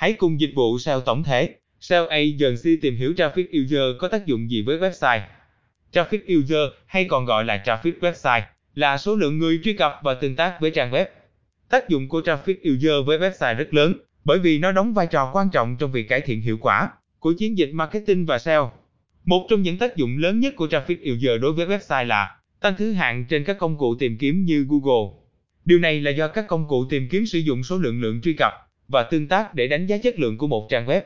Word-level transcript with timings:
Hãy 0.00 0.12
cùng 0.12 0.40
dịch 0.40 0.52
vụ 0.54 0.78
SEO 0.78 1.00
tổng 1.00 1.22
thể, 1.22 1.54
SEO 1.80 2.06
Agency 2.06 2.76
tìm 2.82 2.96
hiểu 2.96 3.12
Traffic 3.12 3.62
User 3.62 3.96
có 3.98 4.08
tác 4.08 4.26
dụng 4.26 4.50
gì 4.50 4.62
với 4.62 4.78
website. 4.78 5.20
Traffic 5.92 6.38
User, 6.38 6.72
hay 6.86 7.04
còn 7.04 7.24
gọi 7.24 7.44
là 7.44 7.62
Traffic 7.64 7.92
Website, 8.00 8.42
là 8.74 8.98
số 8.98 9.16
lượng 9.16 9.38
người 9.38 9.60
truy 9.64 9.72
cập 9.72 9.92
và 10.02 10.14
tương 10.14 10.36
tác 10.36 10.56
với 10.60 10.70
trang 10.70 10.90
web. 10.90 11.04
Tác 11.70 11.88
dụng 11.88 12.08
của 12.08 12.20
Traffic 12.20 12.74
User 12.74 13.06
với 13.06 13.18
website 13.18 13.54
rất 13.54 13.74
lớn, 13.74 13.94
bởi 14.24 14.38
vì 14.38 14.58
nó 14.58 14.72
đóng 14.72 14.94
vai 14.94 15.06
trò 15.06 15.30
quan 15.32 15.50
trọng 15.52 15.76
trong 15.76 15.92
việc 15.92 16.08
cải 16.08 16.20
thiện 16.20 16.40
hiệu 16.40 16.58
quả 16.60 16.90
của 17.18 17.32
chiến 17.38 17.58
dịch 17.58 17.70
marketing 17.72 18.26
và 18.26 18.38
SEO. 18.38 18.72
Một 19.24 19.46
trong 19.50 19.62
những 19.62 19.78
tác 19.78 19.96
dụng 19.96 20.18
lớn 20.18 20.40
nhất 20.40 20.56
của 20.56 20.66
Traffic 20.66 21.14
User 21.14 21.42
đối 21.42 21.52
với 21.52 21.66
website 21.66 22.06
là 22.06 22.36
tăng 22.60 22.74
thứ 22.78 22.92
hạng 22.92 23.24
trên 23.28 23.44
các 23.44 23.58
công 23.58 23.78
cụ 23.78 23.94
tìm 23.94 24.18
kiếm 24.18 24.44
như 24.44 24.66
Google. 24.68 25.20
Điều 25.64 25.78
này 25.78 26.00
là 26.00 26.10
do 26.10 26.28
các 26.28 26.44
công 26.48 26.68
cụ 26.68 26.84
tìm 26.90 27.08
kiếm 27.10 27.26
sử 27.26 27.38
dụng 27.38 27.62
số 27.62 27.78
lượng 27.78 28.00
lượng 28.00 28.20
truy 28.22 28.32
cập 28.32 28.52
và 28.90 29.02
tương 29.02 29.28
tác 29.28 29.54
để 29.54 29.68
đánh 29.68 29.86
giá 29.86 29.98
chất 29.98 30.18
lượng 30.18 30.38
của 30.38 30.46
một 30.46 30.66
trang 30.70 30.86
web. 30.86 31.00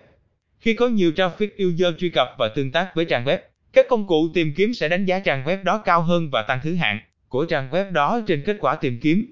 Khi 0.58 0.74
có 0.74 0.88
nhiều 0.88 1.10
traffic 1.10 1.68
user 1.68 1.94
truy 1.98 2.08
cập 2.08 2.28
và 2.38 2.48
tương 2.48 2.70
tác 2.70 2.94
với 2.94 3.04
trang 3.04 3.24
web, 3.24 3.38
các 3.72 3.86
công 3.88 4.06
cụ 4.06 4.28
tìm 4.34 4.54
kiếm 4.56 4.74
sẽ 4.74 4.88
đánh 4.88 5.04
giá 5.04 5.18
trang 5.18 5.44
web 5.44 5.64
đó 5.64 5.82
cao 5.84 6.02
hơn 6.02 6.30
và 6.32 6.42
tăng 6.42 6.60
thứ 6.62 6.74
hạng 6.74 7.00
của 7.28 7.44
trang 7.44 7.70
web 7.70 7.92
đó 7.92 8.20
trên 8.26 8.42
kết 8.46 8.56
quả 8.60 8.76
tìm 8.76 9.00
kiếm. 9.00 9.26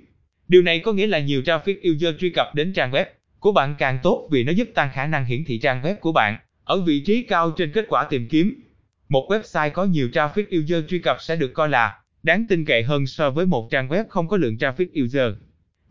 Điều 0.48 0.62
này 0.62 0.78
có 0.78 0.92
nghĩa 0.92 1.06
là 1.06 1.18
nhiều 1.18 1.42
traffic 1.42 1.92
user 1.92 2.14
truy 2.20 2.30
cập 2.30 2.54
đến 2.54 2.72
trang 2.72 2.90
web 2.90 3.04
của 3.38 3.52
bạn 3.52 3.74
càng 3.78 3.98
tốt 4.02 4.28
vì 4.30 4.44
nó 4.44 4.52
giúp 4.52 4.68
tăng 4.74 4.90
khả 4.94 5.06
năng 5.06 5.24
hiển 5.24 5.44
thị 5.44 5.58
trang 5.58 5.82
web 5.82 5.94
của 5.94 6.12
bạn 6.12 6.38
ở 6.64 6.80
vị 6.80 7.00
trí 7.00 7.22
cao 7.22 7.50
trên 7.56 7.72
kết 7.72 7.84
quả 7.88 8.04
tìm 8.10 8.28
kiếm. 8.28 8.62
Một 9.08 9.26
website 9.30 9.70
có 9.70 9.84
nhiều 9.84 10.08
traffic 10.12 10.62
user 10.62 10.84
truy 10.88 10.98
cập 10.98 11.16
sẽ 11.20 11.36
được 11.36 11.54
coi 11.54 11.68
là 11.68 12.00
đáng 12.22 12.46
tin 12.48 12.64
cậy 12.64 12.82
hơn 12.82 13.06
so 13.06 13.30
với 13.30 13.46
một 13.46 13.68
trang 13.70 13.88
web 13.88 14.04
không 14.08 14.28
có 14.28 14.36
lượng 14.36 14.56
traffic 14.56 15.04
user. 15.04 15.38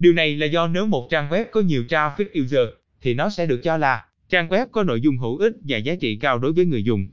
Điều 0.01 0.13
này 0.13 0.35
là 0.35 0.45
do 0.45 0.67
nếu 0.67 0.85
một 0.85 1.07
trang 1.09 1.29
web 1.29 1.45
có 1.51 1.61
nhiều 1.61 1.83
traffic 1.89 2.43
user, 2.43 2.69
thì 3.01 3.13
nó 3.13 3.29
sẽ 3.29 3.45
được 3.45 3.59
cho 3.63 3.77
là 3.77 4.05
trang 4.29 4.49
web 4.49 4.65
có 4.71 4.83
nội 4.83 5.01
dung 5.01 5.17
hữu 5.17 5.37
ích 5.37 5.53
và 5.67 5.77
giá 5.77 5.95
trị 5.95 6.15
cao 6.21 6.39
đối 6.39 6.53
với 6.53 6.65
người 6.65 6.83
dùng. 6.83 7.07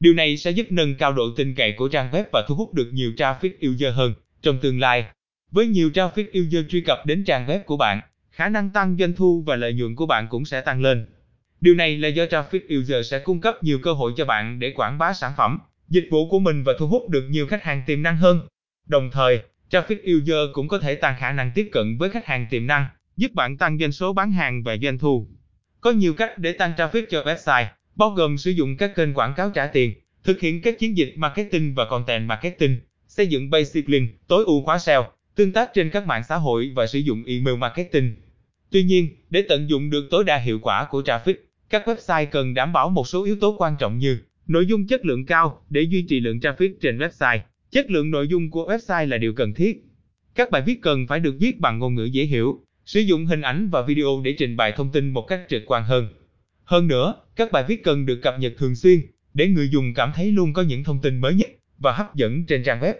Điều 0.00 0.14
này 0.14 0.36
sẽ 0.36 0.50
giúp 0.50 0.66
nâng 0.70 0.94
cao 0.94 1.12
độ 1.12 1.22
tin 1.36 1.54
cậy 1.54 1.72
của 1.72 1.88
trang 1.88 2.10
web 2.10 2.24
và 2.32 2.44
thu 2.48 2.54
hút 2.54 2.74
được 2.74 2.90
nhiều 2.92 3.12
traffic 3.16 3.70
user 3.70 3.94
hơn 3.94 4.14
trong 4.42 4.58
tương 4.58 4.80
lai. 4.80 5.04
Với 5.50 5.66
nhiều 5.66 5.90
traffic 5.94 6.46
user 6.46 6.64
truy 6.68 6.80
cập 6.80 7.06
đến 7.06 7.24
trang 7.24 7.46
web 7.46 7.62
của 7.62 7.76
bạn, 7.76 8.00
khả 8.30 8.48
năng 8.48 8.70
tăng 8.70 8.96
doanh 8.98 9.12
thu 9.12 9.42
và 9.46 9.56
lợi 9.56 9.72
nhuận 9.72 9.94
của 9.94 10.06
bạn 10.06 10.26
cũng 10.30 10.44
sẽ 10.44 10.60
tăng 10.60 10.82
lên. 10.82 11.06
Điều 11.60 11.74
này 11.74 11.98
là 11.98 12.08
do 12.08 12.24
traffic 12.24 12.80
user 12.80 13.10
sẽ 13.10 13.18
cung 13.18 13.40
cấp 13.40 13.62
nhiều 13.62 13.78
cơ 13.82 13.92
hội 13.92 14.12
cho 14.16 14.24
bạn 14.24 14.58
để 14.58 14.70
quảng 14.70 14.98
bá 14.98 15.12
sản 15.12 15.32
phẩm, 15.36 15.58
dịch 15.88 16.08
vụ 16.10 16.28
của 16.28 16.38
mình 16.38 16.62
và 16.64 16.72
thu 16.78 16.86
hút 16.86 17.08
được 17.08 17.24
nhiều 17.30 17.46
khách 17.46 17.62
hàng 17.62 17.82
tiềm 17.86 18.02
năng 18.02 18.16
hơn. 18.16 18.40
Đồng 18.86 19.10
thời, 19.12 19.42
traffic 19.70 20.16
user 20.16 20.52
cũng 20.52 20.68
có 20.68 20.78
thể 20.78 20.94
tăng 20.94 21.14
khả 21.18 21.32
năng 21.32 21.50
tiếp 21.54 21.68
cận 21.72 21.98
với 21.98 22.10
khách 22.10 22.26
hàng 22.26 22.46
tiềm 22.50 22.66
năng, 22.66 22.86
giúp 23.16 23.32
bạn 23.34 23.56
tăng 23.56 23.78
doanh 23.78 23.92
số 23.92 24.12
bán 24.12 24.32
hàng 24.32 24.62
và 24.62 24.76
doanh 24.82 24.98
thu. 24.98 25.28
Có 25.80 25.90
nhiều 25.90 26.14
cách 26.14 26.38
để 26.38 26.52
tăng 26.52 26.72
traffic 26.76 27.04
cho 27.10 27.22
website, 27.22 27.66
bao 27.96 28.10
gồm 28.10 28.38
sử 28.38 28.50
dụng 28.50 28.76
các 28.76 28.94
kênh 28.94 29.14
quảng 29.14 29.34
cáo 29.36 29.50
trả 29.50 29.66
tiền, 29.66 29.94
thực 30.24 30.40
hiện 30.40 30.62
các 30.62 30.78
chiến 30.78 30.96
dịch 30.96 31.14
marketing 31.16 31.74
và 31.74 31.84
content 31.84 32.28
marketing, 32.28 32.80
xây 33.08 33.26
dựng 33.26 33.50
basic 33.50 33.88
link, 33.88 34.10
tối 34.28 34.44
ưu 34.46 34.62
hóa 34.62 34.78
SEO, 34.78 35.12
tương 35.34 35.52
tác 35.52 35.70
trên 35.74 35.90
các 35.90 36.06
mạng 36.06 36.22
xã 36.28 36.36
hội 36.36 36.72
và 36.76 36.86
sử 36.86 36.98
dụng 36.98 37.24
email 37.26 37.56
marketing. 37.56 38.16
Tuy 38.70 38.82
nhiên, 38.82 39.08
để 39.30 39.44
tận 39.48 39.68
dụng 39.70 39.90
được 39.90 40.08
tối 40.10 40.24
đa 40.24 40.36
hiệu 40.38 40.58
quả 40.62 40.86
của 40.90 41.02
traffic, 41.02 41.34
các 41.70 41.88
website 41.88 42.26
cần 42.26 42.54
đảm 42.54 42.72
bảo 42.72 42.90
một 42.90 43.08
số 43.08 43.24
yếu 43.24 43.36
tố 43.40 43.56
quan 43.58 43.76
trọng 43.78 43.98
như 43.98 44.18
nội 44.46 44.66
dung 44.66 44.86
chất 44.86 45.04
lượng 45.04 45.26
cao 45.26 45.62
để 45.70 45.82
duy 45.82 46.06
trì 46.08 46.20
lượng 46.20 46.38
traffic 46.38 46.74
trên 46.80 46.98
website. 46.98 47.38
Chất 47.70 47.90
lượng 47.90 48.10
nội 48.10 48.28
dung 48.28 48.50
của 48.50 48.72
website 48.72 49.08
là 49.08 49.18
điều 49.18 49.32
cần 49.32 49.54
thiết. 49.54 49.84
Các 50.34 50.50
bài 50.50 50.62
viết 50.66 50.82
cần 50.82 51.06
phải 51.06 51.20
được 51.20 51.36
viết 51.40 51.60
bằng 51.60 51.78
ngôn 51.78 51.94
ngữ 51.94 52.04
dễ 52.04 52.24
hiểu, 52.24 52.60
sử 52.84 53.00
dụng 53.00 53.26
hình 53.26 53.40
ảnh 53.40 53.68
và 53.70 53.82
video 53.82 54.20
để 54.24 54.34
trình 54.38 54.56
bày 54.56 54.72
thông 54.72 54.92
tin 54.92 55.10
một 55.10 55.22
cách 55.22 55.40
trực 55.48 55.62
quan 55.66 55.84
hơn. 55.84 56.08
Hơn 56.64 56.88
nữa, 56.88 57.14
các 57.36 57.52
bài 57.52 57.64
viết 57.68 57.84
cần 57.84 58.06
được 58.06 58.20
cập 58.22 58.38
nhật 58.38 58.52
thường 58.58 58.74
xuyên 58.74 59.00
để 59.34 59.46
người 59.46 59.68
dùng 59.68 59.94
cảm 59.94 60.12
thấy 60.14 60.32
luôn 60.32 60.52
có 60.52 60.62
những 60.62 60.84
thông 60.84 61.00
tin 61.02 61.18
mới 61.18 61.34
nhất 61.34 61.50
và 61.78 61.92
hấp 61.92 62.14
dẫn 62.14 62.46
trên 62.46 62.62
trang 62.62 62.80
web. 62.80 62.94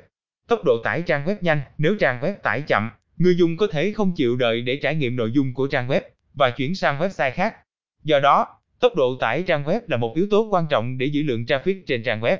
Tốc 0.48 0.64
độ 0.64 0.80
tải 0.84 1.02
trang 1.02 1.26
web 1.26 1.36
nhanh, 1.40 1.60
nếu 1.78 1.96
trang 2.00 2.20
web 2.20 2.34
tải 2.42 2.62
chậm, 2.62 2.90
người 3.16 3.36
dùng 3.36 3.56
có 3.56 3.66
thể 3.66 3.92
không 3.92 4.12
chịu 4.16 4.36
đợi 4.36 4.62
để 4.62 4.76
trải 4.76 4.94
nghiệm 4.94 5.16
nội 5.16 5.30
dung 5.32 5.54
của 5.54 5.66
trang 5.66 5.88
web 5.88 6.00
và 6.34 6.50
chuyển 6.50 6.74
sang 6.74 6.98
website 6.98 7.32
khác. 7.34 7.56
Do 8.04 8.20
đó, 8.20 8.46
tốc 8.80 8.92
độ 8.96 9.16
tải 9.20 9.42
trang 9.42 9.64
web 9.64 9.80
là 9.86 9.96
một 9.96 10.12
yếu 10.16 10.26
tố 10.30 10.48
quan 10.50 10.66
trọng 10.70 10.98
để 10.98 11.06
giữ 11.06 11.22
lượng 11.22 11.44
traffic 11.44 11.82
trên 11.86 12.02
trang 12.02 12.20
web. 12.20 12.38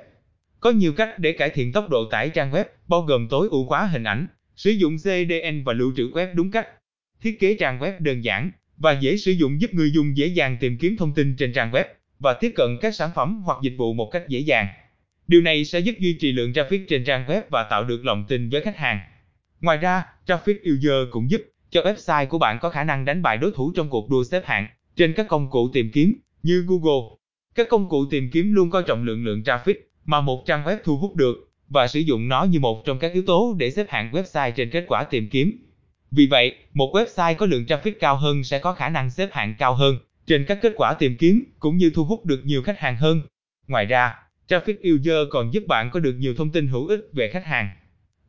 Có 0.61 0.71
nhiều 0.71 0.93
cách 0.93 1.19
để 1.19 1.33
cải 1.33 1.51
thiện 1.51 1.73
tốc 1.73 1.89
độ 1.91 2.05
tải 2.11 2.31
trang 2.31 2.53
web, 2.53 2.65
bao 2.89 3.03
gồm 3.03 3.29
tối 3.31 3.49
ưu 3.51 3.65
hóa 3.65 3.87
hình 3.87 4.05
ảnh, 4.05 4.27
sử 4.57 4.71
dụng 4.71 4.97
CDN 4.97 5.65
và 5.65 5.73
lưu 5.73 5.93
trữ 5.97 6.11
web 6.11 6.35
đúng 6.35 6.51
cách. 6.51 6.69
Thiết 7.23 7.41
kế 7.41 7.55
trang 7.55 7.79
web 7.79 7.93
đơn 7.99 8.25
giản 8.25 8.51
và 8.77 8.93
dễ 8.93 9.17
sử 9.17 9.33
dụng 9.33 9.61
giúp 9.61 9.75
người 9.75 9.91
dùng 9.91 10.17
dễ 10.17 10.27
dàng 10.27 10.57
tìm 10.61 10.79
kiếm 10.79 10.97
thông 10.97 11.15
tin 11.15 11.37
trên 11.37 11.53
trang 11.53 11.73
web 11.73 11.85
và 12.19 12.35
tiếp 12.41 12.53
cận 12.57 12.79
các 12.81 12.95
sản 12.95 13.11
phẩm 13.15 13.43
hoặc 13.45 13.59
dịch 13.63 13.75
vụ 13.79 13.95
một 13.95 14.11
cách 14.13 14.29
dễ 14.29 14.39
dàng. 14.39 14.67
Điều 15.29 15.41
này 15.41 15.65
sẽ 15.65 15.79
giúp 15.81 15.95
duy 15.99 16.19
trì 16.21 16.33
lượng 16.33 16.53
traffic 16.53 16.85
trên 16.89 17.05
trang 17.05 17.27
web 17.27 17.43
và 17.51 17.67
tạo 17.71 17.85
được 17.85 18.05
lòng 18.05 18.25
tin 18.29 18.51
với 18.51 18.61
khách 18.61 18.77
hàng. 18.77 19.01
Ngoài 19.61 19.77
ra, 19.77 20.05
traffic 20.27 20.75
user 20.75 21.11
cũng 21.11 21.31
giúp 21.31 21.43
cho 21.71 21.81
website 21.81 22.27
của 22.27 22.39
bạn 22.39 22.59
có 22.61 22.71
khả 22.71 22.85
năng 22.85 23.05
đánh 23.05 23.23
bại 23.23 23.37
đối 23.37 23.53
thủ 23.55 23.73
trong 23.77 23.91
cuộc 23.91 24.11
đua 24.11 24.25
xếp 24.25 24.43
hạng 24.45 24.67
trên 24.97 25.13
các 25.13 25.29
công 25.29 25.51
cụ 25.51 25.71
tìm 25.73 25.91
kiếm 25.93 26.15
như 26.43 26.65
Google. 26.69 27.17
Các 27.55 27.69
công 27.71 27.89
cụ 27.89 28.07
tìm 28.11 28.31
kiếm 28.33 28.55
luôn 28.55 28.71
coi 28.71 28.83
trọng 28.83 29.05
lượng 29.05 29.25
lượng 29.25 29.43
traffic 29.43 29.75
mà 30.09 30.21
một 30.21 30.47
trang 30.47 30.65
web 30.65 30.77
thu 30.85 30.97
hút 30.99 31.17
được 31.17 31.51
và 31.69 31.87
sử 31.87 32.01
dụng 32.01 32.29
nó 32.29 32.45
như 32.45 32.61
một 32.61 32.85
trong 32.85 32.99
các 32.99 33.13
yếu 33.13 33.23
tố 33.27 33.55
để 33.59 33.71
xếp 33.71 33.87
hạng 33.89 34.13
website 34.13 34.51
trên 34.51 34.71
kết 34.71 34.85
quả 34.89 35.05
tìm 35.05 35.29
kiếm. 35.29 35.59
Vì 36.11 36.27
vậy, 36.27 36.55
một 36.75 36.95
website 36.95 37.35
có 37.35 37.47
lượng 37.47 37.65
traffic 37.65 37.93
cao 38.01 38.17
hơn 38.17 38.45
sẽ 38.45 38.59
có 38.59 38.75
khả 38.75 38.89
năng 38.89 39.11
xếp 39.11 39.29
hạng 39.33 39.55
cao 39.59 39.75
hơn 39.75 39.99
trên 40.27 40.45
các 40.45 40.59
kết 40.63 40.73
quả 40.77 40.95
tìm 40.95 41.17
kiếm 41.17 41.45
cũng 41.59 41.77
như 41.77 41.91
thu 41.95 42.05
hút 42.05 42.25
được 42.25 42.41
nhiều 42.45 42.63
khách 42.63 42.79
hàng 42.79 42.97
hơn. 42.97 43.23
Ngoài 43.67 43.85
ra, 43.87 44.15
traffic 44.49 44.95
user 44.95 45.29
còn 45.31 45.55
giúp 45.55 45.63
bạn 45.69 45.91
có 45.91 46.01
được 46.01 46.15
nhiều 46.19 46.35
thông 46.35 46.51
tin 46.51 46.69
hữu 46.69 46.87
ích 46.87 47.01
về 47.13 47.29
khách 47.29 47.45
hàng. 47.45 47.69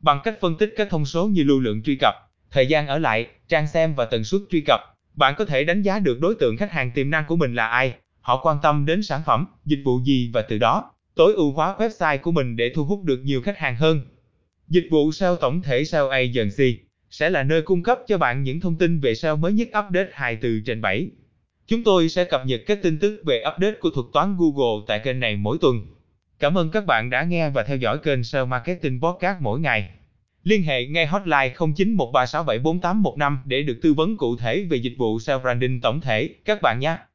Bằng 0.00 0.20
cách 0.24 0.40
phân 0.40 0.56
tích 0.56 0.74
các 0.76 0.88
thông 0.90 1.04
số 1.04 1.26
như 1.26 1.44
lưu 1.44 1.60
lượng 1.60 1.82
truy 1.82 1.96
cập, 2.00 2.14
thời 2.50 2.66
gian 2.66 2.86
ở 2.86 2.98
lại, 2.98 3.26
trang 3.48 3.66
xem 3.66 3.94
và 3.94 4.04
tần 4.04 4.24
suất 4.24 4.40
truy 4.50 4.60
cập, 4.66 4.80
bạn 5.14 5.34
có 5.38 5.44
thể 5.44 5.64
đánh 5.64 5.82
giá 5.82 5.98
được 5.98 6.20
đối 6.20 6.34
tượng 6.34 6.56
khách 6.56 6.72
hàng 6.72 6.90
tiềm 6.94 7.10
năng 7.10 7.24
của 7.28 7.36
mình 7.36 7.54
là 7.54 7.66
ai, 7.66 7.94
họ 8.20 8.40
quan 8.42 8.56
tâm 8.62 8.86
đến 8.86 9.02
sản 9.02 9.22
phẩm, 9.26 9.46
dịch 9.64 9.82
vụ 9.84 10.00
gì 10.04 10.30
và 10.34 10.42
từ 10.42 10.58
đó 10.58 10.92
tối 11.14 11.32
ưu 11.34 11.52
hóa 11.52 11.76
website 11.78 12.18
của 12.18 12.30
mình 12.30 12.56
để 12.56 12.72
thu 12.74 12.84
hút 12.84 13.04
được 13.04 13.20
nhiều 13.24 13.42
khách 13.42 13.58
hàng 13.58 13.76
hơn. 13.76 14.00
Dịch 14.68 14.86
vụ 14.90 15.12
SEO 15.12 15.36
tổng 15.36 15.62
thể 15.62 15.84
SEO 15.84 16.08
Agency 16.08 16.78
sẽ 17.10 17.30
là 17.30 17.42
nơi 17.42 17.62
cung 17.62 17.82
cấp 17.82 17.98
cho 18.08 18.18
bạn 18.18 18.42
những 18.42 18.60
thông 18.60 18.78
tin 18.78 19.00
về 19.00 19.14
SEO 19.14 19.36
mới 19.36 19.52
nhất 19.52 19.68
update 19.68 20.08
24 20.12 20.62
trên 20.66 20.80
7. 20.80 21.10
Chúng 21.66 21.84
tôi 21.84 22.08
sẽ 22.08 22.24
cập 22.24 22.46
nhật 22.46 22.60
các 22.66 22.82
tin 22.82 22.98
tức 22.98 23.22
về 23.26 23.42
update 23.54 23.74
của 23.80 23.90
thuật 23.90 24.06
toán 24.12 24.36
Google 24.38 24.84
tại 24.86 25.00
kênh 25.04 25.20
này 25.20 25.36
mỗi 25.36 25.58
tuần. 25.60 25.86
Cảm 26.38 26.58
ơn 26.58 26.70
các 26.70 26.86
bạn 26.86 27.10
đã 27.10 27.22
nghe 27.22 27.50
và 27.50 27.62
theo 27.62 27.76
dõi 27.76 27.98
kênh 27.98 28.24
SEO 28.24 28.46
Marketing 28.46 29.00
Podcast 29.00 29.40
mỗi 29.40 29.60
ngày. 29.60 29.90
Liên 30.44 30.62
hệ 30.62 30.86
ngay 30.86 31.06
hotline 31.06 31.54
0913674815 31.58 33.36
để 33.44 33.62
được 33.62 33.78
tư 33.82 33.94
vấn 33.94 34.16
cụ 34.16 34.36
thể 34.36 34.66
về 34.70 34.76
dịch 34.76 34.94
vụ 34.98 35.18
SEO 35.18 35.38
branding 35.38 35.80
tổng 35.80 36.00
thể 36.00 36.28
các 36.44 36.62
bạn 36.62 36.80
nhé. 36.80 36.96